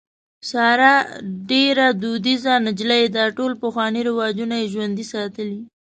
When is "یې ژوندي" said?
4.61-5.05